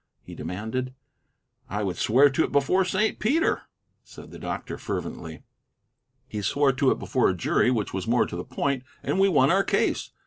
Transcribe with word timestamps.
he 0.23 0.33
demanded. 0.33 0.95
"I 1.69 1.83
would 1.83 1.97
swear 1.97 2.31
to 2.31 2.43
it 2.43 2.51
before 2.51 2.83
Saint 2.83 3.19
Peter," 3.19 3.67
said 4.03 4.31
the 4.31 4.39
doctor, 4.39 4.79
fervently. 4.79 5.43
He 6.27 6.41
swore 6.41 6.73
to 6.73 6.89
it 6.89 6.97
before 6.97 7.29
a 7.29 7.35
jury, 7.37 7.69
which 7.69 7.93
was 7.93 8.07
more 8.07 8.25
to 8.25 8.35
the 8.35 8.43
point, 8.43 8.83
and 9.03 9.19
we 9.19 9.29
won 9.29 9.51
our 9.51 9.63
case. 9.63 10.09